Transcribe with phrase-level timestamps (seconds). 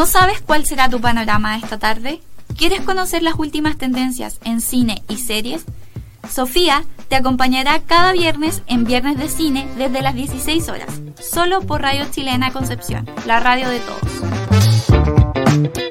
[0.00, 2.22] ¿No sabes cuál será tu panorama esta tarde?
[2.56, 5.66] ¿Quieres conocer las últimas tendencias en cine y series?
[6.26, 11.82] Sofía te acompañará cada viernes en Viernes de Cine desde las 16 horas, solo por
[11.82, 15.89] Radio Chilena Concepción, la radio de todos.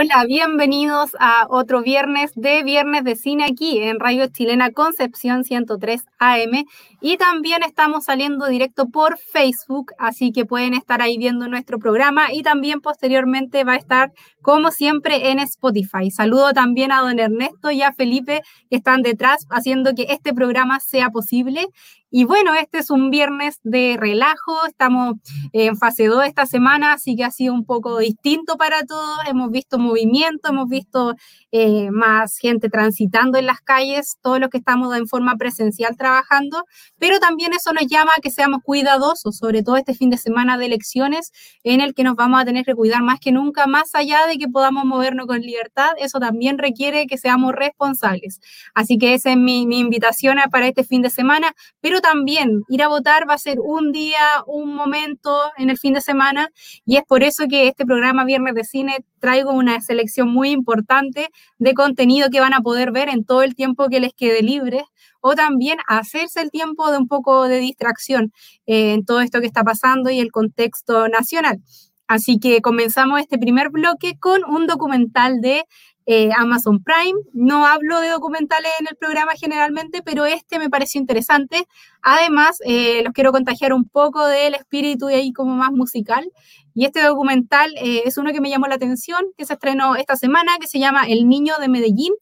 [0.00, 6.04] Hola, bienvenidos a otro viernes de Viernes de Cine aquí en Radio Chilena Concepción 103
[6.20, 6.66] AM
[7.00, 12.32] y también estamos saliendo directo por Facebook, así que pueden estar ahí viendo nuestro programa.
[12.32, 16.12] Y también posteriormente va a estar como siempre en Spotify.
[16.12, 20.78] Saludo también a don Ernesto y a Felipe que están detrás haciendo que este programa
[20.78, 21.66] sea posible
[22.10, 25.16] y bueno, este es un viernes de relajo, estamos
[25.52, 29.18] en fase 2 esta semana, así que ha sido un poco distinto para todos.
[29.28, 31.14] Hemos visto movimiento, hemos visto
[31.52, 36.64] eh, más gente transitando en las calles, todos los que estamos en forma presencial trabajando,
[36.98, 40.56] pero también eso nos llama a que seamos cuidadosos, sobre todo este fin de semana
[40.56, 41.30] de elecciones,
[41.62, 44.38] en el que nos vamos a tener que cuidar más que nunca, más allá de
[44.38, 48.40] que podamos movernos con libertad, eso también requiere que seamos responsables.
[48.74, 52.82] Así que esa es mi, mi invitación para este fin de semana, pero también ir
[52.82, 56.50] a votar va a ser un día, un momento en el fin de semana
[56.84, 61.30] y es por eso que este programa Viernes de Cine traigo una selección muy importante
[61.58, 64.84] de contenido que van a poder ver en todo el tiempo que les quede libre
[65.20, 68.32] o también hacerse el tiempo de un poco de distracción
[68.66, 71.60] eh, en todo esto que está pasando y el contexto nacional.
[72.06, 75.64] Así que comenzamos este primer bloque con un documental de
[76.10, 77.20] eh, Amazon Prime.
[77.34, 81.68] No hablo de documentales en el programa generalmente, pero este me pareció interesante.
[82.00, 86.26] Además, eh, los quiero contagiar un poco del espíritu y ahí como más musical.
[86.72, 90.16] Y este documental eh, es uno que me llamó la atención, que se estrenó esta
[90.16, 92.14] semana, que se llama El Niño de Medellín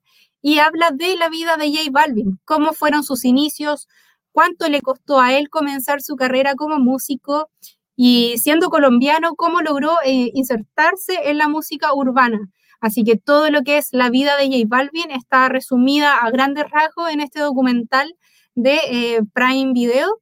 [0.43, 3.87] y habla de la vida de J Balvin, cómo fueron sus inicios,
[4.33, 7.51] cuánto le costó a él comenzar su carrera como músico
[7.95, 12.51] y siendo colombiano, cómo logró insertarse en la música urbana.
[12.81, 16.71] Así que todo lo que es la vida de J Balvin está resumida a grandes
[16.71, 18.15] rasgos en este documental
[18.55, 20.21] de eh, Prime Video.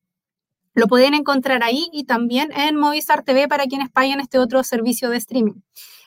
[0.74, 5.08] Lo pueden encontrar ahí y también en Movistar TV para quienes paguen este otro servicio
[5.10, 5.60] de streaming.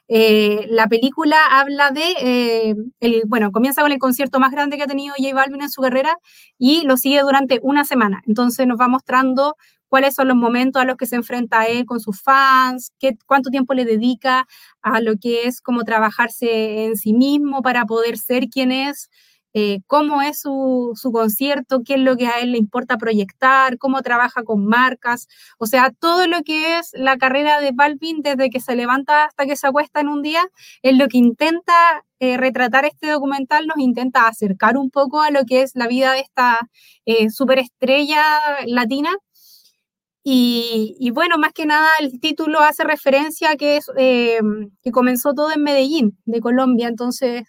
[0.09, 4.83] Eh, la película habla de, eh, el, bueno, comienza con el concierto más grande que
[4.83, 6.17] ha tenido J Balvin en su carrera
[6.57, 8.21] y lo sigue durante una semana.
[8.25, 9.55] Entonces nos va mostrando
[9.89, 13.49] cuáles son los momentos a los que se enfrenta él con sus fans, qué, cuánto
[13.49, 14.47] tiempo le dedica
[14.81, 19.09] a lo que es como trabajarse en sí mismo para poder ser quien es,
[19.53, 23.77] eh, cómo es su, su, concierto, qué es lo que a él le importa proyectar,
[23.79, 25.27] cómo trabaja con marcas,
[25.57, 29.45] o sea, todo lo que es la carrera de Balvin desde que se levanta hasta
[29.47, 30.43] que se acuesta en un día,
[30.83, 31.73] es lo que intenta
[32.19, 36.13] eh, retratar este documental, nos intenta acercar un poco a lo que es la vida
[36.13, 36.59] de esta
[37.05, 38.21] eh, superestrella
[38.67, 39.11] latina
[40.29, 44.39] y, bueno, más que nada el título hace referencia a que, es, eh,
[44.83, 46.89] que comenzó todo en Medellín, de Colombia.
[46.89, 47.43] Entonces,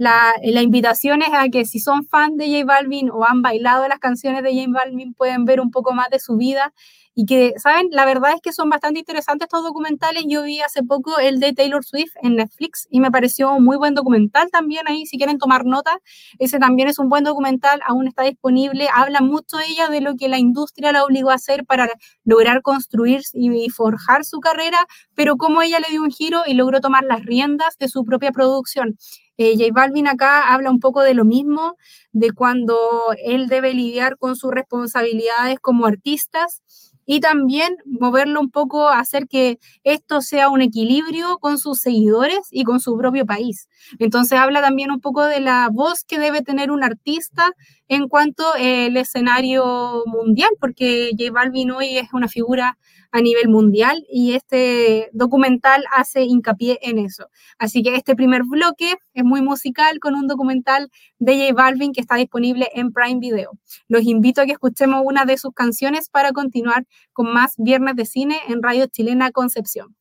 [0.00, 3.98] la, invitación es a que si son fan de J Balvin o han bailado las
[3.98, 6.72] canciones de J Balvin, pueden ver un poco más de su vida
[7.14, 7.88] y que, ¿saben?
[7.90, 10.24] La verdad es que son bastante interesantes estos documentales.
[10.26, 13.76] Yo vi hace poco el de Taylor Swift en Netflix y me pareció un muy
[13.76, 15.98] buen documental también ahí, si quieren tomar nota.
[16.38, 18.88] Ese también es un buen documental, aún está disponible.
[18.94, 21.90] Habla mucho ella de lo que la industria la obligó a hacer para
[22.24, 26.80] lograr construir y forjar su carrera, pero cómo ella le dio un giro y logró
[26.80, 28.96] tomar las riendas de su propia producción.
[29.42, 31.78] Eh, J Balvin acá habla un poco de lo mismo,
[32.12, 32.76] de cuando
[33.24, 36.60] él debe lidiar con sus responsabilidades como artistas
[37.06, 42.64] y también moverlo un poco hacer que esto sea un equilibrio con sus seguidores y
[42.64, 43.70] con su propio país.
[43.98, 47.50] Entonces habla también un poco de la voz que debe tener un artista
[47.88, 52.76] en cuanto al escenario mundial, porque J Balvin hoy es una figura
[53.12, 57.28] a nivel mundial y este documental hace hincapié en eso.
[57.58, 62.00] Así que este primer bloque es muy musical con un documental de J Balvin que
[62.00, 63.52] está disponible en Prime Video.
[63.88, 68.06] Los invito a que escuchemos una de sus canciones para continuar con más Viernes de
[68.06, 69.96] Cine en Radio Chilena Concepción.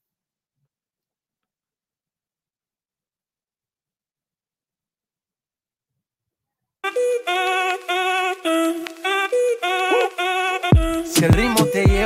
[11.06, 11.25] Si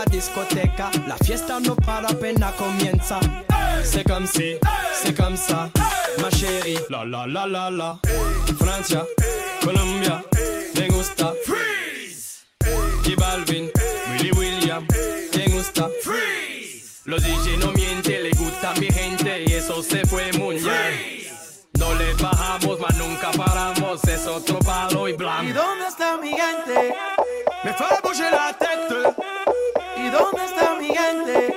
[0.00, 3.20] La discoteca, la fiesta no para apenas comienza.
[3.84, 4.56] C'est comme si,
[4.94, 5.68] c'est comme ça,
[6.20, 6.78] ma chérie.
[6.88, 7.98] La la la la la.
[8.58, 9.04] Francia,
[9.62, 10.22] Colombia,
[10.76, 11.34] me gusta.
[11.44, 12.44] Freeze.
[13.04, 13.70] J Balvin,
[14.10, 14.86] Willy William,
[15.36, 15.88] me gusta.
[16.02, 17.02] Freeze.
[17.04, 21.28] Los DJ no mienten, le gusta mi gente y eso se fue muy bien.
[21.78, 25.60] No le bajamos, mas nunca paramos, es otro palo y ¿Y blanco.
[30.20, 31.54] Dónde está mi gente?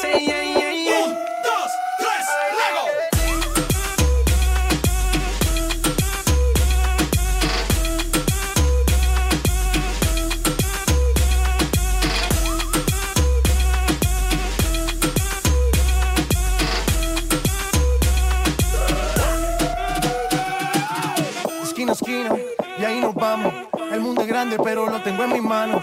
[0.00, 1.04] Say yeah, yeah, yeah.
[1.04, 2.26] Un, dos, tres,
[2.58, 2.84] Lego.
[21.62, 22.36] Esquina esquina,
[22.78, 23.52] y ahí nos vamos.
[23.92, 25.82] El mundo es grande, pero lo tengo en mis manos.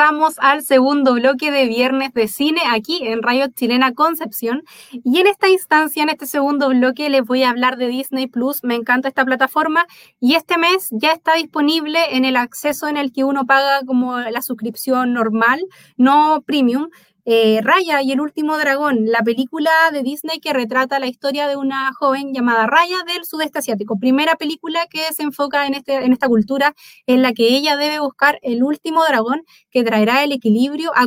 [0.00, 4.62] Regresamos al segundo bloque de Viernes de Cine aquí en Radio Chilena Concepción.
[4.92, 8.64] Y en esta instancia, en este segundo bloque, les voy a hablar de Disney Plus.
[8.64, 9.84] Me encanta esta plataforma
[10.18, 14.18] y este mes ya está disponible en el acceso en el que uno paga como
[14.18, 15.60] la suscripción normal,
[15.98, 16.88] no premium.
[17.24, 21.56] Eh, Raya y el último dragón, la película de Disney que retrata la historia de
[21.56, 23.98] una joven llamada Raya del sudeste asiático.
[23.98, 26.74] Primera película que se enfoca en, este, en esta cultura
[27.06, 31.06] en la que ella debe buscar el último dragón que traerá el equilibrio a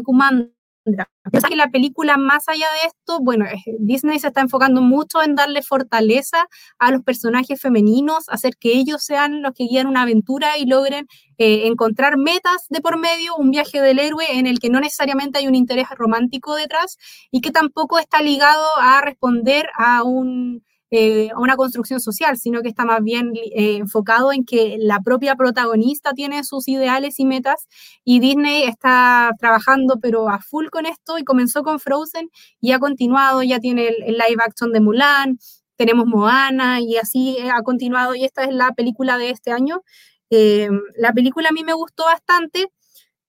[0.83, 1.09] Kumandra.
[1.31, 3.45] Pienso que la película, más allá de esto, bueno,
[3.80, 6.47] Disney se está enfocando mucho en darle fortaleza
[6.80, 11.07] a los personajes femeninos, hacer que ellos sean los que guían una aventura y logren
[11.38, 15.39] eh, encontrar metas de por medio, un viaje del héroe en el que no necesariamente
[15.39, 16.98] hay un interés romántico detrás
[17.31, 20.63] y que tampoco está ligado a responder a un
[20.95, 25.00] eh, a una construcción social, sino que está más bien eh, enfocado en que la
[25.00, 27.67] propia protagonista tiene sus ideales y metas
[28.03, 32.29] y Disney está trabajando pero a full con esto y comenzó con Frozen
[32.62, 35.39] y ha continuado, ya tiene el, live action de Mulan,
[35.77, 39.81] tenemos Moana y así eh, ha continuado y esta es la película de este año.
[40.29, 42.71] La película a mí me gustó bastante,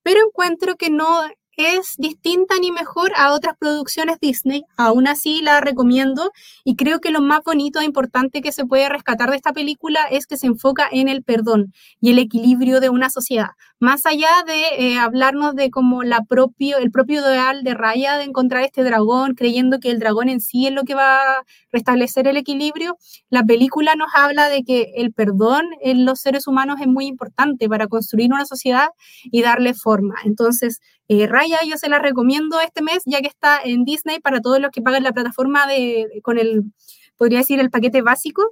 [0.02, 1.22] pero encuentro que no
[1.56, 4.62] es distinta ni mejor a otras producciones Disney.
[4.76, 6.32] Aún así la recomiendo
[6.64, 10.00] y creo que lo más bonito e importante que se puede rescatar de esta película
[10.10, 13.50] es que se enfoca en el perdón y el equilibrio de una sociedad.
[13.84, 18.24] Más allá de eh, hablarnos de como la propio, el propio ideal de Raya de
[18.24, 22.26] encontrar este dragón, creyendo que el dragón en sí es lo que va a restablecer
[22.26, 22.96] el equilibrio,
[23.28, 27.68] la película nos habla de que el perdón en los seres humanos es muy importante
[27.68, 28.88] para construir una sociedad
[29.24, 30.14] y darle forma.
[30.24, 34.40] Entonces, eh, Raya yo se la recomiendo este mes ya que está en Disney para
[34.40, 36.62] todos los que pagan la plataforma de, con el,
[37.18, 38.50] podría decir, el paquete básico.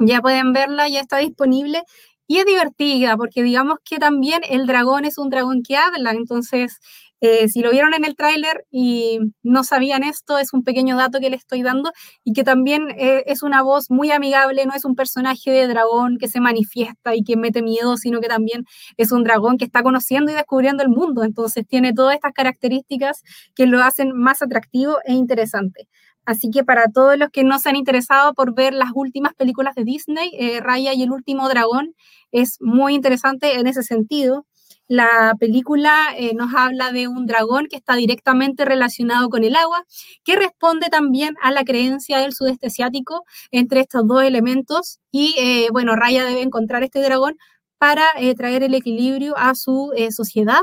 [0.00, 1.82] Ya pueden verla, ya está disponible.
[2.28, 6.78] Y es divertida porque digamos que también el dragón es un dragón que habla, entonces
[7.20, 11.20] eh, si lo vieron en el tráiler y no sabían esto, es un pequeño dato
[11.20, 11.90] que les estoy dando
[12.22, 16.18] y que también eh, es una voz muy amigable, no es un personaje de dragón
[16.18, 18.64] que se manifiesta y que mete miedo, sino que también
[18.96, 23.22] es un dragón que está conociendo y descubriendo el mundo, entonces tiene todas estas características
[23.54, 25.88] que lo hacen más atractivo e interesante.
[26.26, 29.74] Así que para todos los que no se han interesado por ver las últimas películas
[29.74, 31.94] de Disney, eh, Raya y el último dragón
[32.32, 34.46] es muy interesante en ese sentido.
[34.86, 39.84] La película eh, nos habla de un dragón que está directamente relacionado con el agua,
[40.24, 45.00] que responde también a la creencia del sudeste asiático entre estos dos elementos.
[45.10, 47.36] Y eh, bueno, Raya debe encontrar este dragón
[47.78, 48.04] para
[48.36, 50.60] traer el equilibrio a su sociedad.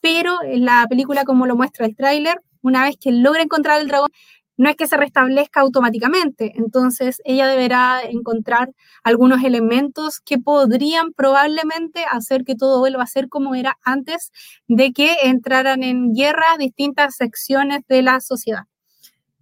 [0.00, 3.88] Pero en la película, como lo muestra el tráiler, una vez que logra encontrar el
[3.88, 4.10] dragón,
[4.56, 8.70] no es que se restablezca automáticamente, entonces ella deberá encontrar
[9.02, 14.30] algunos elementos que podrían probablemente hacer que todo vuelva a ser como era antes
[14.68, 18.64] de que entraran en guerra distintas secciones de la sociedad.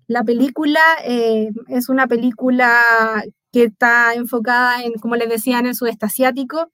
[0.06, 2.82] La película eh, es una película
[3.52, 6.70] que está enfocada en, como les decía, en el sudeste asiático.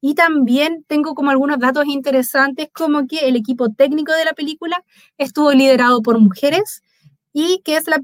[0.00, 4.82] Y también tengo como algunos datos interesantes, como que el equipo técnico de la película
[5.18, 6.82] estuvo liderado por mujeres
[7.32, 7.98] y que es la,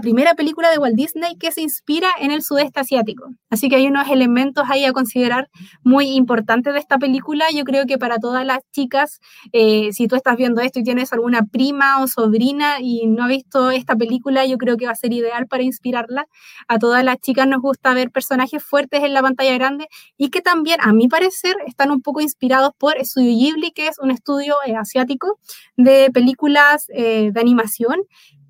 [0.00, 3.30] primera película de Walt Disney que se inspira en el sudeste asiático.
[3.48, 5.50] Así que hay unos elementos ahí a considerar
[5.84, 7.46] muy importantes de esta película.
[7.54, 9.20] Yo creo que para todas las chicas,
[9.52, 13.28] eh, si tú estás viendo esto y tienes alguna prima o sobrina y no ha
[13.28, 16.26] visto esta película, yo creo que va a ser ideal para inspirarla.
[16.66, 19.86] A todas las chicas nos gusta ver personajes fuertes en la pantalla grande
[20.16, 23.98] y que también, a mi parecer, están un poco inspirados por Studio Ghibli, que es
[24.00, 25.38] un estudio eh, asiático
[25.76, 28.00] de películas eh, de animación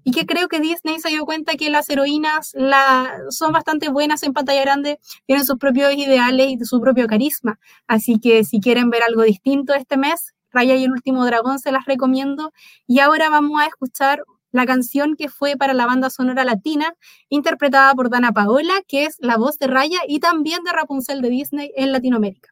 [0.05, 2.55] y que creo que Disney se dio cuenta que las heroínas
[3.31, 7.59] son bastante buenas en pantalla grande, tienen sus propios ideales y su propio carisma.
[7.87, 11.73] Así que si quieren ver algo distinto este mes, Raya y el último dragón se
[11.73, 12.53] las recomiendo.
[12.87, 16.93] Y ahora vamos a escuchar la canción que fue para la banda sonora latina,
[17.31, 21.31] interpretada por Dana Paola, que es la voz de Raya y también de Rapunzel de
[21.31, 22.51] Disney en Latinoamérica.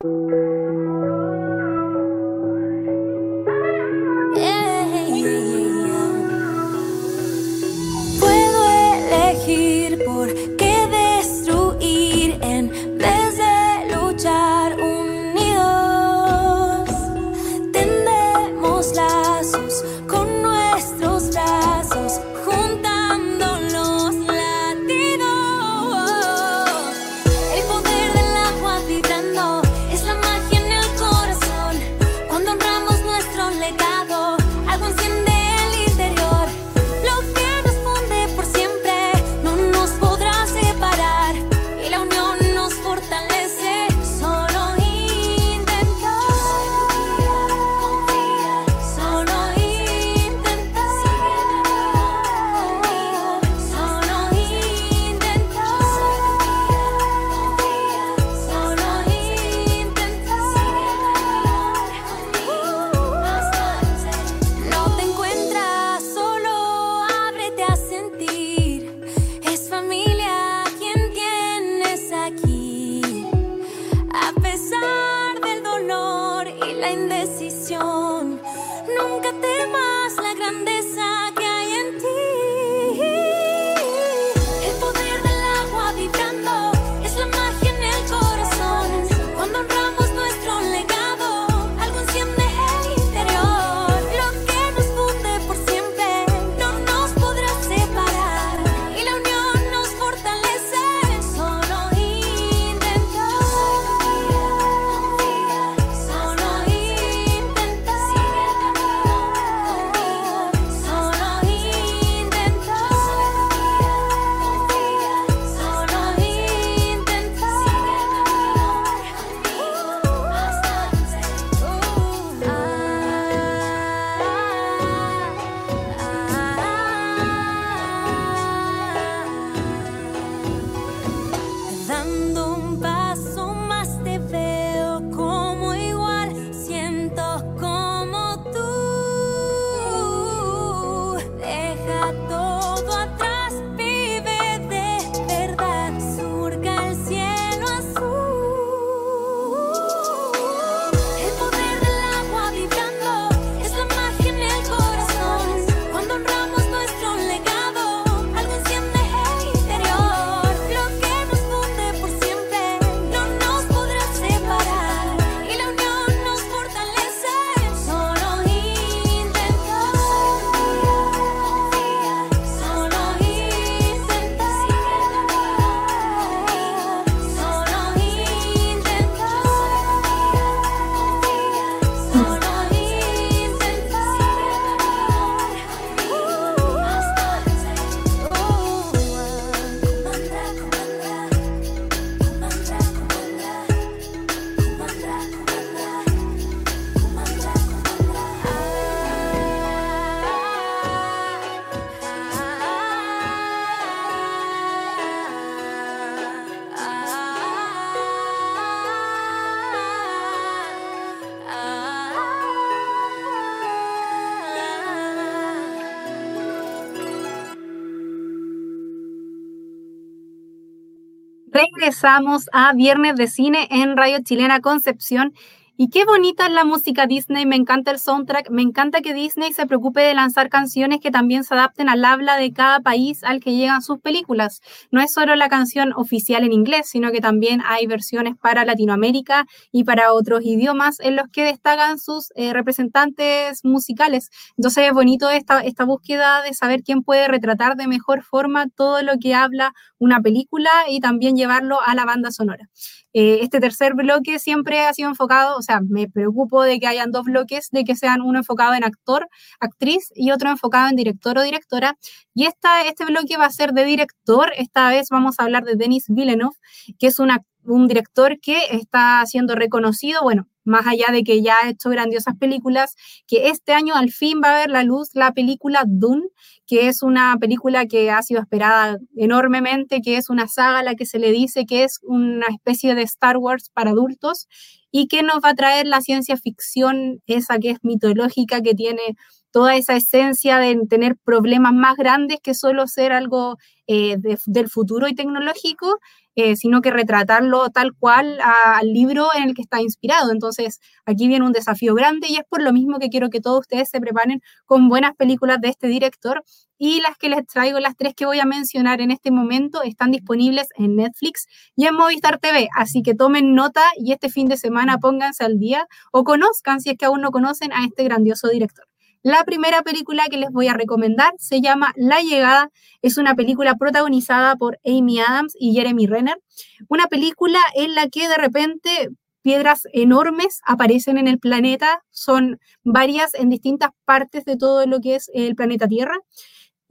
[222.00, 225.34] Regresamos a Viernes de Cine en Radio Chilena Concepción
[225.82, 229.54] y qué bonita es la música Disney, me encanta el soundtrack, me encanta que Disney
[229.54, 233.40] se preocupe de lanzar canciones que también se adapten al habla de cada país al
[233.40, 234.60] que llegan sus películas.
[234.90, 239.46] No es solo la canción oficial en inglés, sino que también hay versiones para Latinoamérica
[239.72, 244.28] y para otros idiomas en los que destacan sus eh, representantes musicales.
[244.58, 249.00] Entonces es bonito esta, esta búsqueda de saber quién puede retratar de mejor forma todo
[249.00, 252.68] lo que habla una película y también llevarlo a la banda sonora.
[253.12, 257.10] Eh, este tercer bloque siempre ha sido enfocado, o sea, me preocupo de que hayan
[257.10, 261.36] dos bloques, de que sean uno enfocado en actor, actriz y otro enfocado en director
[261.38, 261.98] o directora.
[262.34, 264.52] Y esta, este bloque va a ser de director.
[264.56, 266.54] Esta vez vamos a hablar de Denis Villeneuve,
[266.98, 271.68] que es un director que está siendo reconocido, bueno, más allá de que ya ha
[271.68, 272.94] hecho grandiosas películas,
[273.26, 276.28] que este año al fin va a ver la luz la película Dune,
[276.66, 281.04] que es una película que ha sido esperada enormemente, que es una saga la que
[281.04, 284.46] se le dice que es una especie de Star Wars para adultos
[284.90, 289.16] y que nos va a traer la ciencia ficción, esa que es mitológica, que tiene
[289.50, 293.56] toda esa esencia de tener problemas más grandes que solo ser algo
[293.86, 294.16] eh,
[294.46, 295.98] del futuro y tecnológico,
[296.36, 300.30] eh, sino que retratarlo tal cual al libro en el que está inspirado.
[300.30, 303.60] Entonces, aquí viene un desafío grande y es por lo mismo que quiero que todos
[303.60, 306.44] ustedes se preparen con buenas películas de este director.
[306.82, 310.12] Y las que les traigo, las tres que voy a mencionar en este momento, están
[310.12, 312.70] disponibles en Netflix y en Movistar TV.
[312.74, 316.88] Así que tomen nota y este fin de semana pónganse al día o conozcan, si
[316.88, 318.86] es que aún no conocen, a este grandioso director.
[319.22, 322.70] La primera película que les voy a recomendar se llama La Llegada.
[323.02, 326.40] Es una película protagonizada por Amy Adams y Jeremy Renner.
[326.88, 329.10] Una película en la que de repente
[329.42, 332.02] piedras enormes aparecen en el planeta.
[332.08, 336.16] Son varias en distintas partes de todo lo que es el planeta Tierra.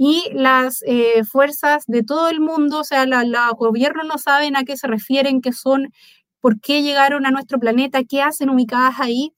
[0.01, 4.63] Y las eh, fuerzas de todo el mundo, o sea, los gobiernos no saben a
[4.63, 5.91] qué se refieren, qué son,
[6.39, 9.33] por qué llegaron a nuestro planeta, qué hacen ubicadas ahí.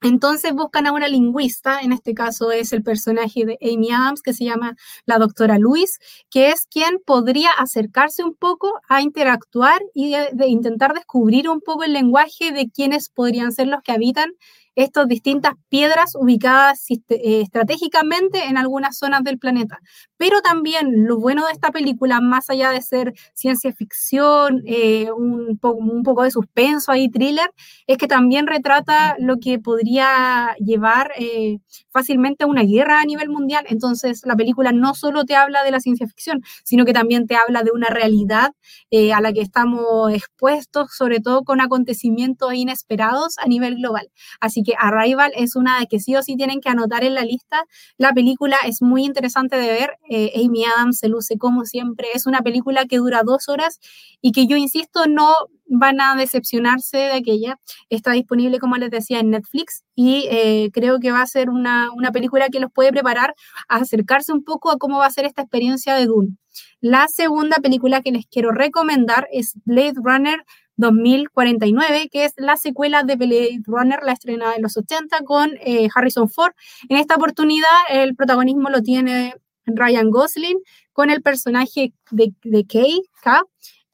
[0.00, 4.32] Entonces buscan a una lingüista, en este caso es el personaje de Amy Adams, que
[4.32, 5.98] se llama la doctora Luis,
[6.30, 11.82] que es quien podría acercarse un poco a interactuar y de, intentar descubrir un poco
[11.82, 14.30] el lenguaje de quienes podrían ser los que habitan
[14.74, 19.78] estas distintas piedras ubicadas eh, estratégicamente en algunas zonas del planeta.
[20.22, 25.58] Pero también lo bueno de esta película, más allá de ser ciencia ficción, eh, un,
[25.60, 27.50] un, poco de suspenso ahí, thriller,
[27.88, 31.58] es que también retrata lo que podría llevar eh,
[31.90, 33.64] fácilmente a una guerra a nivel mundial.
[33.68, 37.34] Entonces, la película no solo te habla de la ciencia ficción, sino que también te
[37.34, 38.52] habla de una realidad
[38.92, 44.08] a la que estamos expuestos, sobre todo con acontecimientos inesperados a nivel global.
[44.40, 47.24] Así que Arrival es una de que sí o sí tienen que anotar en la
[47.24, 47.64] lista.
[47.98, 49.98] La película es muy interesante de ver.
[50.14, 52.08] Eh, Amy Adams se luce como siempre.
[52.12, 53.80] Es una película que dura dos horas
[54.20, 57.58] y que yo insisto, no van a decepcionarse de aquella.
[57.88, 61.90] Está disponible, como les decía, en Netflix y eh, creo que va a ser una,
[61.92, 63.34] una película que los puede preparar
[63.68, 66.36] a acercarse un poco a cómo va a ser esta experiencia de Dune.
[66.80, 70.44] La segunda película que les quiero recomendar es Blade Runner
[70.76, 75.88] 2049, que es la secuela de Blade Runner, la estrenada en los 80 con eh,
[75.94, 76.52] Harrison Ford.
[76.88, 79.34] En esta oportunidad el protagonismo lo tiene
[79.66, 80.58] Ryan Gosling
[80.92, 83.00] con el personaje de, de Kay,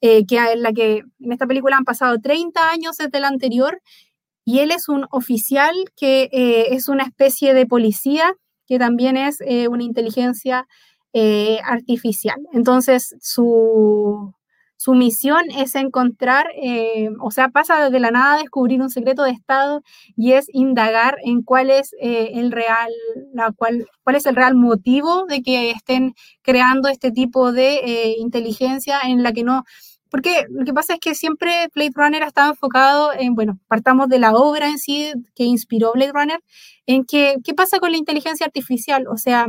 [0.01, 3.81] eh, que en la que en esta película han pasado 30 años desde la anterior
[4.45, 8.33] y él es un oficial que eh, es una especie de policía
[8.67, 10.67] que también es una inteligencia
[11.63, 12.37] artificial.
[12.53, 14.35] Entonces, su,
[14.81, 19.23] su misión es encontrar, eh, o sea, pasa de la nada a descubrir un secreto
[19.23, 19.81] de Estado
[20.15, 22.89] y es indagar en cuál es eh, el real,
[23.33, 28.15] la cual, cuál es el real motivo de que estén creando este tipo de eh,
[28.19, 29.65] inteligencia en la que no
[30.09, 34.07] porque lo que pasa es que siempre Blade Runner ha estado enfocado en, bueno, partamos
[34.07, 36.39] de la obra en sí que inspiró Blade Runner,
[36.87, 39.07] en que, ¿qué pasa con la inteligencia artificial?
[39.07, 39.45] O sea,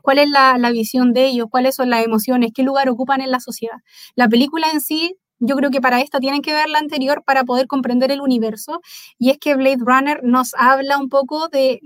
[0.00, 3.40] cuál es la, visión de ellos, cuáles son las emociones, qué lugar ocupan en la
[3.40, 3.76] sociedad.
[4.14, 7.42] La película en sí yo creo que para esta tienen que ver la anterior para
[7.42, 8.80] poder comprender el universo.
[9.18, 11.80] Y es que Blade Runner nos habla un poco de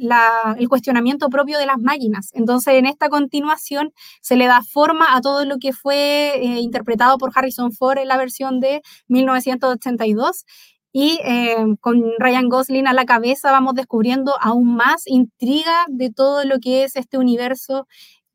[0.58, 2.30] el cuestionamiento propio de las máquinas.
[2.34, 7.16] Entonces, en esta continuación se le da forma a todo lo que fue eh, interpretado
[7.16, 10.44] por Harrison Ford en la versión de 1982
[10.92, 16.44] y eh, con Ryan Gosling a la cabeza vamos descubriendo aún más intriga de todo
[16.44, 17.86] lo que es este universo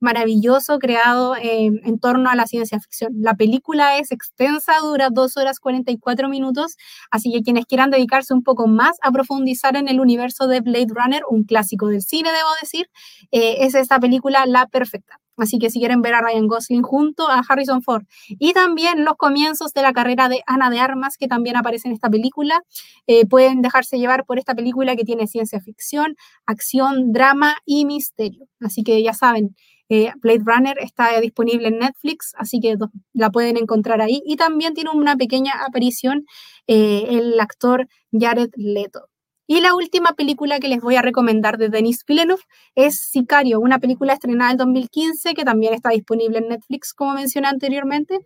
[0.02, 3.14] maravilloso creado eh, en torno a la ciencia ficción.
[3.22, 6.76] La película es extensa, dura 2 horas 44 minutos,
[7.12, 10.88] así que quienes quieran dedicarse un poco más a profundizar en el universo de Blade
[10.90, 12.90] Runner, un clásico del cine, debo decir,
[13.32, 15.21] eh, es esta película la perfecta.
[15.42, 18.04] Así que si quieren ver a Ryan Gosling junto a Harrison Ford.
[18.28, 21.96] Y también los comienzos de la carrera de Ana de Armas, que también aparece en
[21.96, 22.62] esta película.
[23.08, 28.46] Eh, pueden dejarse llevar por esta película que tiene ciencia ficción, acción, drama y misterio.
[28.60, 29.56] Así que ya saben,
[29.90, 32.76] eh, Blade Runner está disponible en Netflix, así que
[33.14, 34.22] la pueden encontrar ahí.
[34.24, 36.26] Y también tiene una pequeña aparición
[36.68, 39.11] eh, el actor Jared Leto.
[39.52, 42.42] Y la última película que les voy a recomendar de Denis Villeneuve
[42.74, 47.50] es Sicario, una película estrenada en 2015 que también está disponible en Netflix, como mencioné
[47.50, 48.20] anteriormente,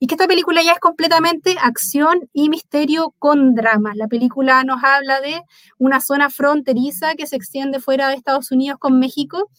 [0.00, 3.92] y que esta película ya es completamente acción y misterio con drama.
[3.94, 5.42] La película nos habla de
[5.78, 9.50] una zona fronteriza que se extiende fuera de Estados Unidos con México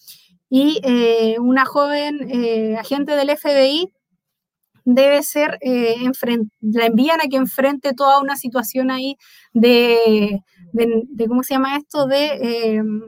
[0.49, 3.93] y eh, una joven eh, agente del FBI
[4.86, 5.95] debe ser, eh,
[6.59, 9.15] la envían a que enfrente toda una situación ahí
[9.53, 10.41] de,
[10.73, 12.05] de, ¿cómo se llama esto?
[12.07, 13.01] De, em,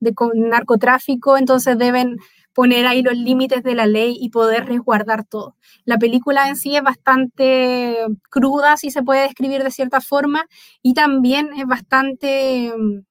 [0.00, 2.16] de narcotráfico, entonces deben
[2.52, 5.56] poner ahí los límites de la ley y poder resguardar todo.
[5.84, 7.96] La película en sí es bastante
[8.28, 10.44] cruda, si se puede describir de cierta forma,
[10.82, 13.04] y también es bastante, em,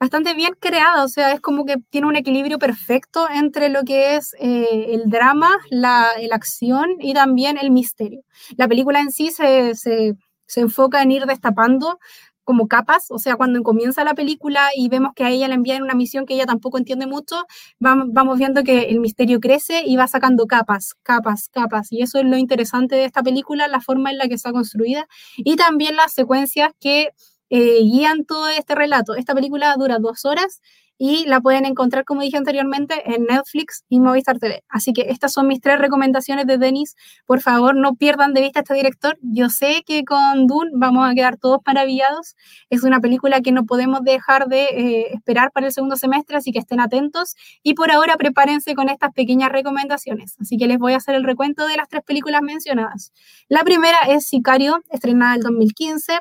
[0.00, 4.16] bastante bien creada, o sea, es como que tiene un equilibrio perfecto entre lo que
[4.16, 8.22] es eh, el drama, la, la, acción y también el misterio.
[8.56, 10.14] La película en sí se, se,
[10.46, 11.98] se enfoca en ir destapando
[12.44, 15.82] como capas, o sea, cuando comienza la película y vemos que a ella le envían
[15.82, 17.44] una misión que ella tampoco entiende mucho,
[17.80, 22.24] vamos viendo que el misterio crece y va sacando capas, capas, capas, y eso es
[22.24, 26.12] lo interesante de esta película, la forma en la que está construida y también las
[26.12, 27.10] secuencias que
[27.50, 29.14] eh, guían todo este relato.
[29.14, 30.60] Esta película dura dos horas
[30.98, 34.62] y la pueden encontrar, como dije anteriormente, en Netflix y Movistar TV.
[34.68, 36.94] Así que estas son mis tres recomendaciones de Denis.
[37.26, 39.18] Por favor, no pierdan de vista este director.
[39.20, 42.36] Yo sé que con Dune vamos a quedar todos maravillados.
[42.70, 46.52] Es una película que no podemos dejar de eh, esperar para el segundo semestre, así
[46.52, 47.34] que estén atentos.
[47.62, 50.36] Y por ahora prepárense con estas pequeñas recomendaciones.
[50.40, 53.12] Así que les voy a hacer el recuento de las tres películas mencionadas.
[53.48, 56.20] La primera es Sicario, estrenada en 2015.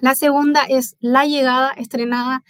[0.00, 2.42] La segunda es La Llegada, estrenada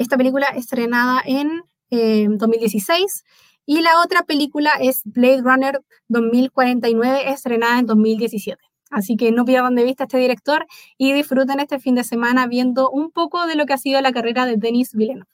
[0.00, 3.30] esta película estrenada en 2016 eh,
[3.66, 8.58] y la otra película es Blade Runner 2049 estrenada en 2017.
[8.90, 12.90] Así que no pierdan de vista este director y disfruten este fin de semana viendo
[12.90, 15.28] un poco de lo que ha sido la carrera de Denis Villeneuve.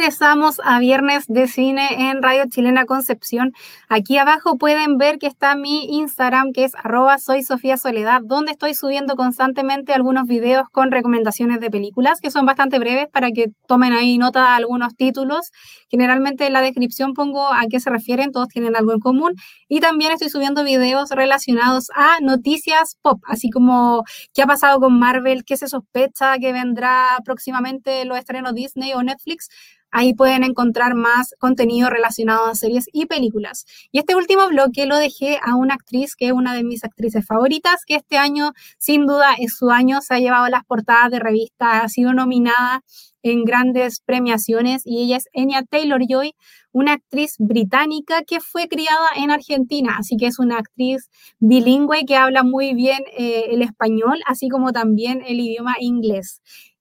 [0.00, 3.52] Regresamos a Viernes de Cine en Radio Chilena Concepción.
[3.86, 7.76] Aquí abajo pueden ver que está mi Instagram, que es arroba soy Sofía
[8.22, 13.30] donde estoy subiendo constantemente algunos videos con recomendaciones de películas, que son bastante breves para
[13.30, 15.52] que tomen ahí nota de algunos títulos.
[15.90, 19.34] Generalmente en la descripción pongo a qué se refieren, todos tienen algo en común.
[19.68, 24.98] Y también estoy subiendo videos relacionados a noticias pop, así como qué ha pasado con
[24.98, 29.50] Marvel, qué se sospecha que vendrá próximamente los estrenos Disney o Netflix
[29.90, 33.66] Ahí pueden encontrar más contenido relacionado a series y películas.
[33.92, 37.26] Y este último bloque lo dejé a una actriz que es una de mis actrices
[37.26, 41.18] favoritas, que este año sin duda es su año, se ha llevado las portadas de
[41.18, 42.82] revistas, ha sido nominada
[43.22, 46.34] en grandes premiaciones y ella es Enya Taylor-Joy,
[46.72, 52.16] una actriz británica que fue criada en Argentina, así que es una actriz bilingüe que
[52.16, 56.40] habla muy bien eh, el español, así como también el idioma inglés.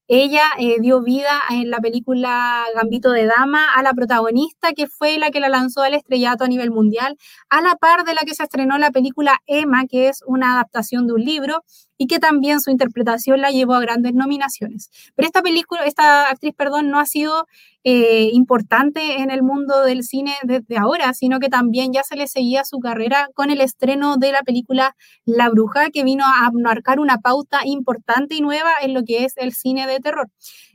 [0.10, 5.20] Ella eh, dio vida en la película Gambito de Dama a la protagonista, que fue
[5.20, 7.16] la que la lanzó al estrellato a nivel mundial,
[7.48, 11.06] a la par de la que se estrenó la película Emma, que es una adaptación
[11.06, 11.64] de un libro
[12.00, 14.90] y que también su interpretación la llevó a grandes nominaciones.
[15.16, 17.46] Pero esta película, esta actriz, perdón, no ha sido
[17.84, 22.28] eh, importante en el mundo del cine desde ahora, sino que también ya se le
[22.28, 27.02] seguía su carrera con el estreno de la película La Bruja, que vino a marcar
[27.02, 30.30] una pauta importante y nueva en lo que es el cine de terror.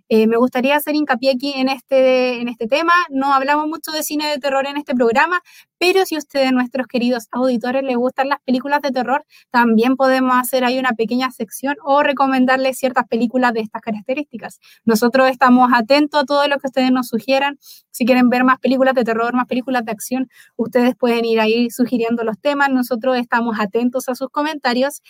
[0.08, 2.92] Eh, me gustaría hacer hincapié aquí en este, en este tema.
[3.10, 5.40] No hablamos mucho de cine de terror en este programa,
[5.78, 10.36] pero si a ustedes, nuestros queridos auditores, les gustan las películas de terror, también podemos
[10.36, 14.60] hacer ahí una pequeña sección o recomendarles ciertas películas de estas características.
[14.84, 17.58] Nosotros estamos atentos a todo lo que ustedes nos sugieran.
[17.90, 21.70] Si quieren ver más películas de terror, más películas de acción, ustedes pueden ir ahí
[21.70, 22.70] sugiriendo los temas.
[22.70, 25.00] Nosotros estamos atentos a sus comentarios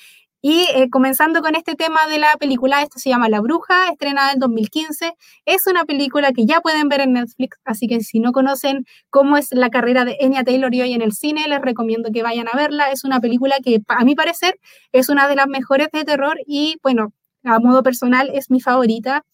[0.46, 4.30] y eh, comenzando con este tema de la película, esta se llama La Bruja, estrenada
[4.30, 5.14] en 2015.
[5.46, 9.38] Es una película que ya pueden ver en Netflix, así que si no conocen cómo
[9.38, 12.46] es la carrera de Enya Taylor y hoy en el cine, les recomiendo que vayan
[12.52, 12.90] a verla.
[12.90, 14.60] Es una película que, a mi parecer,
[14.92, 19.24] es una de las mejores de terror y, bueno, a modo personal es mi favorita.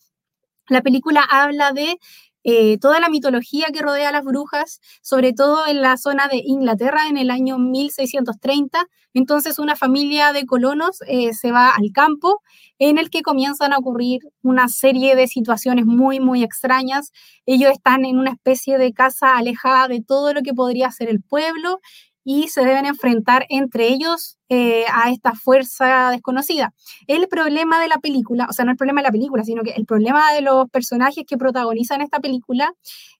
[0.68, 1.98] La película habla de
[2.44, 6.42] eh, toda la mitología que rodea a las brujas, sobre todo en la zona de
[6.44, 8.86] Inglaterra en el año 1630.
[9.12, 12.40] Entonces una familia de colonos eh, se va al campo
[12.78, 17.12] en el que comienzan a ocurrir una serie de situaciones muy, muy extrañas.
[17.44, 21.22] Ellos están en una especie de casa alejada de todo lo que podría ser el
[21.22, 21.80] pueblo
[22.24, 26.74] y se deben enfrentar entre ellos eh, a esta fuerza desconocida.
[27.06, 29.70] El problema de la película, o sea, no el problema de la película, sino que
[29.70, 32.72] el problema de los personajes que protagonizan esta película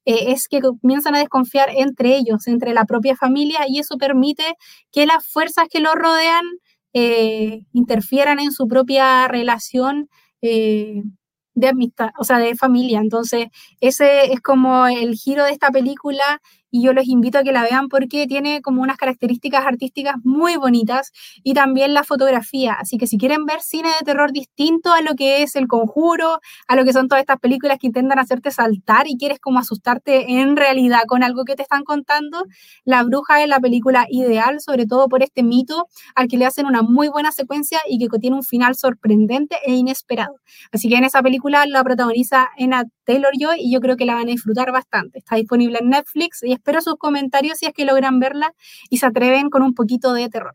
[0.04, 4.54] eh, es que comienzan a desconfiar entre ellos, entre la propia familia, y eso permite
[4.92, 6.44] que las fuerzas que los rodean
[6.92, 10.08] eh, interfieran en su propia relación
[10.42, 13.00] de amistad, o sea, de familia.
[13.00, 13.48] Entonces,
[13.80, 17.62] ese es como el giro de esta película y yo les invito a que la
[17.62, 22.74] vean porque tiene como unas características artísticas muy bonitas y también la fotografía.
[22.74, 26.40] Así que si quieren ver cine de terror distinto a lo que es El Conjuro,
[26.68, 30.40] a lo que son todas estas películas que intentan hacerte saltar y quieres como asustarte
[30.40, 32.44] en realidad con algo que te están contando,
[32.85, 36.66] La Bruja es la película ideal, sobre todo por este mito al que le hacen
[36.66, 40.37] una muy buena secuencia y que tiene un final sorprendente e inesperado.
[40.72, 44.28] Así que en esa película la protagoniza Anna Taylor-Joy y yo creo que la van
[44.28, 45.18] a disfrutar bastante.
[45.18, 48.55] Está disponible en Netflix y espero sus comentarios si es que logran verla
[48.90, 50.55] y se atreven con un poquito de terror.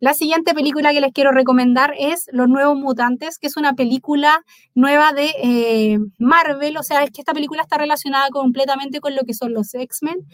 [0.00, 4.42] La siguiente película que les quiero recomendar es Los Nuevos Mutantes, que es una película
[4.74, 9.22] nueva de eh, Marvel, o sea, es que esta película está relacionada completamente con lo
[9.24, 10.26] que son los X-Men.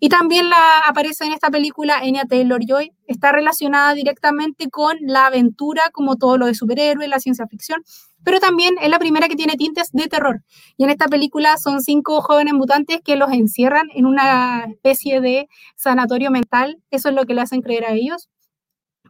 [0.00, 5.82] Y también la, aparece en esta película Enya Taylor-Joy, está relacionada directamente con la aventura,
[5.92, 7.82] como todo lo de superhéroes, la ciencia ficción,
[8.24, 10.42] pero también es la primera que tiene tintes de terror.
[10.76, 15.48] Y en esta película son cinco jóvenes mutantes que los encierran en una especie de
[15.76, 18.28] sanatorio mental, eso es lo que le hacen creer a ellos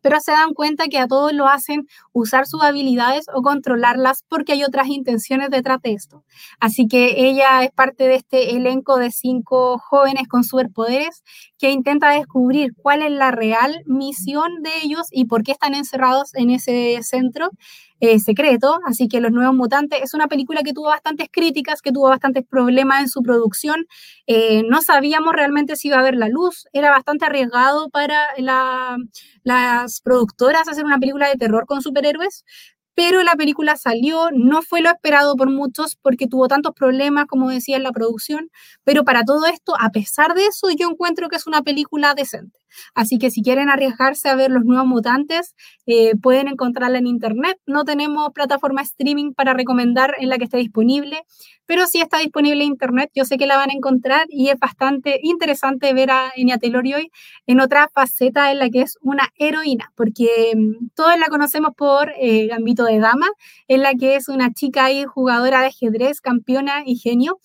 [0.03, 4.53] pero se dan cuenta que a todos lo hacen usar sus habilidades o controlarlas porque
[4.53, 6.25] hay otras intenciones detrás de esto.
[6.61, 11.23] Así que ella es parte de este elenco de cinco jóvenes con superpoderes
[11.59, 16.35] que intenta descubrir cuál es la real misión de ellos y por qué están encerrados
[16.35, 17.51] en ese centro
[18.01, 21.93] eh, secreto, así que Los Nuevos Mutantes es una película que tuvo bastantes críticas, que
[21.93, 23.87] tuvo bastantes problemas en su producción.
[24.27, 28.27] Eh, no sabíamos realmente si iba a haber la luz, era bastante arriesgado para
[29.43, 32.45] las productoras hacer una película de terror con superhéroes,
[32.99, 37.49] pero la película salió, no fue lo esperado por muchos porque tuvo tantos problemas, como
[37.49, 38.51] decía, en la producción,
[38.83, 42.59] pero para todo esto, a pesar de eso, yo encuentro que es una película decente.
[42.95, 45.55] Así que si quieren arriesgarse a ver los nuevos mutantes,
[45.87, 47.59] eh, pueden encontrarla en internet.
[47.67, 51.23] No tenemos plataforma streaming para recomendar en la que esté disponible,
[51.67, 53.11] pero sí está disponible en internet.
[53.15, 56.85] Yo sé que la van a encontrar y es bastante interesante ver a Enya Taylor
[56.85, 57.11] hoy
[57.47, 62.13] en otra faceta en la que es una heroína, porque mm, todos la conocemos por
[62.19, 63.29] eh, Gambito de Dama,
[63.69, 67.39] en la que es una chica y jugadora de ajedrez, campeona y genio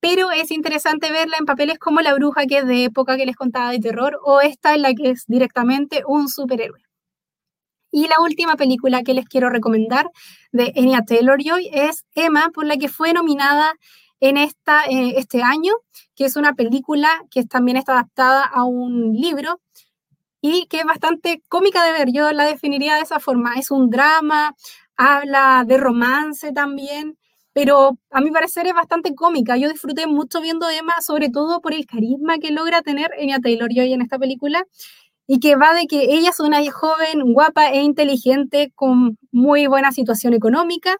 [0.00, 3.36] pero es interesante verla en papeles como La Bruja, que es de época que les
[3.36, 6.82] contaba de terror, o esta en la que es directamente un superhéroe.
[7.92, 10.10] Y la última película que les quiero recomendar
[10.52, 13.74] de Enya Taylor-Joy es Emma, por la que fue nominada
[14.20, 15.72] en esta, eh, este año,
[16.14, 19.60] que es una película que también está adaptada a un libro
[20.40, 22.12] y que es bastante cómica de ver.
[22.12, 23.54] Yo la definiría de esa forma.
[23.54, 24.54] Es un drama,
[24.96, 27.18] habla de romance también
[27.52, 29.56] pero a mi parecer es bastante cómica.
[29.56, 33.92] Yo disfruté mucho viendo Emma, sobre todo por el carisma que logra tener Enya Taylor-Joy
[33.92, 34.64] en esta película
[35.26, 39.92] y que va de que ella es una joven guapa e inteligente con muy buena
[39.92, 40.96] situación económica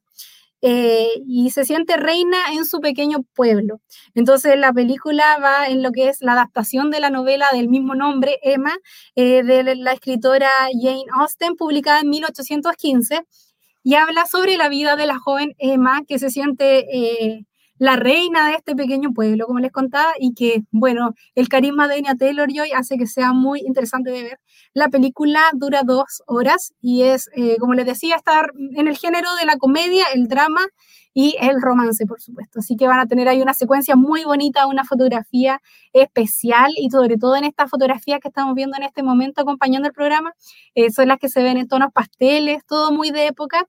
[0.62, 3.80] eh, y se siente reina en su pequeño pueblo.
[4.14, 7.94] Entonces la película va en lo que es la adaptación de la novela del mismo
[7.94, 8.76] nombre, Emma,
[9.16, 13.22] eh, de la escritora Jane Austen, publicada en 1815,
[13.82, 16.86] y habla sobre la vida de la joven Emma que se siente...
[16.92, 17.46] Eh,
[17.80, 21.94] la reina de este pequeño pueblo, como les contaba, y que, bueno, el carisma de
[21.94, 24.40] Anya Taylor-Joy hace que sea muy interesante de ver.
[24.74, 29.34] La película dura dos horas y es, eh, como les decía, estar en el género
[29.36, 30.60] de la comedia, el drama
[31.14, 32.60] y el romance, por supuesto.
[32.60, 35.60] Así que van a tener ahí una secuencia muy bonita, una fotografía
[35.92, 39.94] especial y sobre todo en estas fotografías que estamos viendo en este momento acompañando el
[39.94, 40.32] programa,
[40.74, 43.66] eh, son las que se ven en tonos pasteles, todo muy de época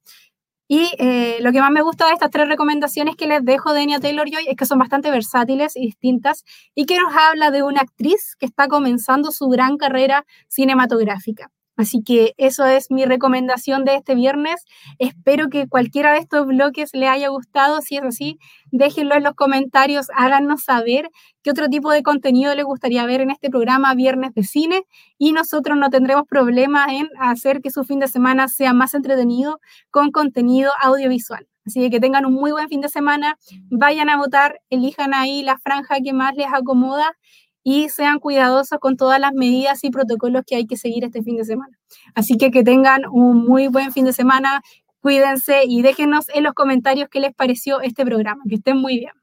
[0.74, 3.82] y eh, lo que más me gusta de estas tres recomendaciones que les dejo de
[3.82, 7.82] Anya Taylor-Joy es que son bastante versátiles y distintas y que nos habla de una
[7.82, 11.52] actriz que está comenzando su gran carrera cinematográfica.
[11.82, 14.66] Así que eso es mi recomendación de este viernes.
[15.00, 17.82] Espero que cualquiera de estos bloques le haya gustado.
[17.82, 18.38] Si es así,
[18.72, 21.10] déjenlo en los comentarios, háganos saber
[21.42, 24.84] qué otro tipo de contenido les gustaría ver en este programa Viernes de Cine
[25.18, 29.60] y nosotros no tendremos problemas en hacer que su fin de semana sea más entretenido
[29.90, 31.48] con contenido audiovisual.
[31.66, 33.40] Así que tengan un muy buen fin de semana,
[33.72, 37.16] vayan a votar, elijan ahí la franja que más les acomoda
[37.64, 41.38] y sean cuidadosos con todas las medidas y protocolos que hay que seguir este fin
[41.38, 41.78] de semana.
[42.16, 44.62] Así que que tengan un muy buen fin de semana,
[45.02, 48.44] cuídense y déjenos en los comentarios qué les pareció este programa.
[48.50, 49.14] Que estén muy bien.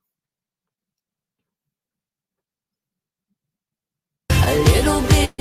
[4.84, 5.37] ¿No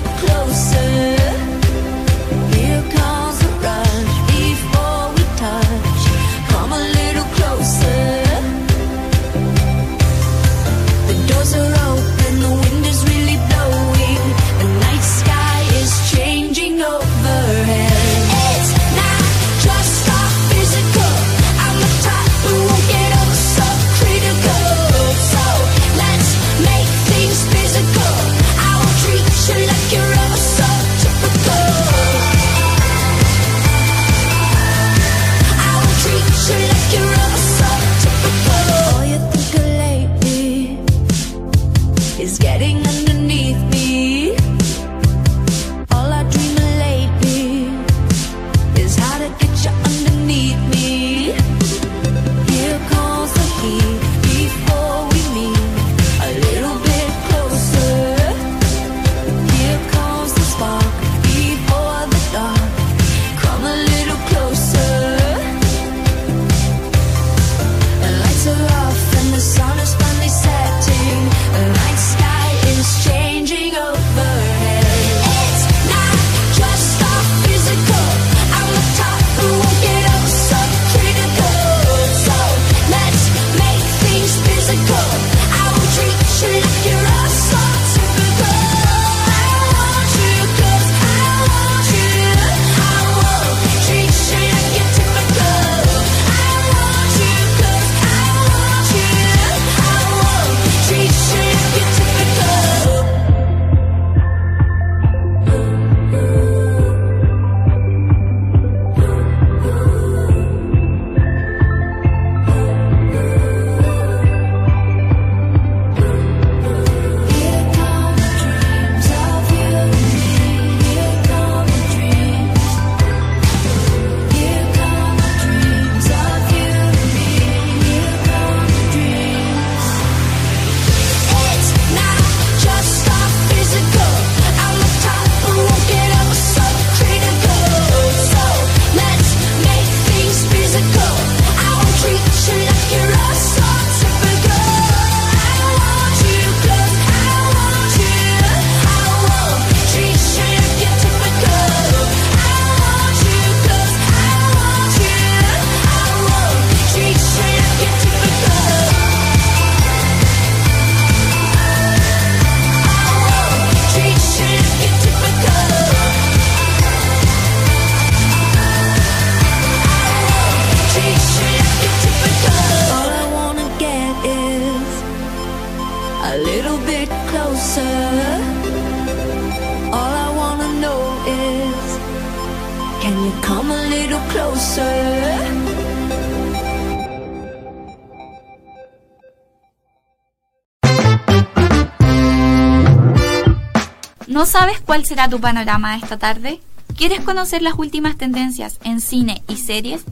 [194.60, 196.60] sabes cuál será tu panorama esta tarde?
[196.96, 200.04] ¿Quieres conocer las últimas tendencias en cine y series?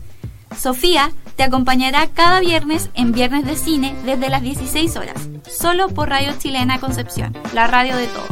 [0.55, 6.09] Sofía te acompañará cada viernes en Viernes de Cine desde las 16 horas, solo por
[6.09, 8.29] Radio Chilena Concepción, la radio de todos.